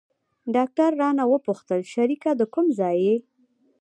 [0.55, 3.15] ډاکتر رانه وپوښتل شريکه د کوم ځاى يې.